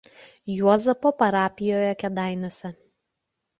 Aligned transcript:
Juozapo 0.53 1.11
parapijoje 1.19 1.93
Kėdainiuose. 2.01 2.75